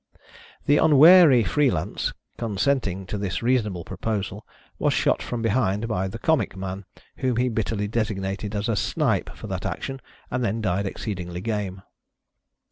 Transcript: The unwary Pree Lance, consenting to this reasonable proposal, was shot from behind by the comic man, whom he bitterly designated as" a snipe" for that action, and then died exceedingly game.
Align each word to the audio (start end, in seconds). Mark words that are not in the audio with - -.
The 0.65 0.77
unwary 0.79 1.43
Pree 1.43 1.69
Lance, 1.69 2.11
consenting 2.35 3.05
to 3.05 3.19
this 3.19 3.43
reasonable 3.43 3.83
proposal, 3.85 4.47
was 4.79 4.95
shot 4.95 5.21
from 5.21 5.43
behind 5.43 5.87
by 5.87 6.07
the 6.07 6.17
comic 6.17 6.55
man, 6.57 6.85
whom 7.17 7.35
he 7.35 7.49
bitterly 7.49 7.87
designated 7.87 8.55
as" 8.55 8.67
a 8.67 8.75
snipe" 8.75 9.29
for 9.35 9.45
that 9.45 9.63
action, 9.63 10.01
and 10.31 10.43
then 10.43 10.59
died 10.59 10.87
exceedingly 10.87 11.41
game. 11.41 11.83